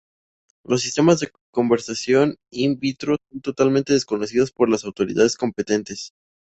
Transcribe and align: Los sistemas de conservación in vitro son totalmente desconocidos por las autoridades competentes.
Los 0.63 0.81
sistemas 0.81 1.19
de 1.19 1.29
conservación 1.51 2.39
in 2.51 2.79
vitro 2.79 3.17
son 3.29 3.41
totalmente 3.41 3.93
desconocidos 3.93 4.51
por 4.51 4.67
las 4.67 4.83
autoridades 4.83 5.37
competentes. 5.37 6.13